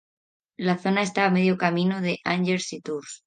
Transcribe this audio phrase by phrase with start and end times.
[0.57, 3.19] La zona está a medio camino de Angers y Tours.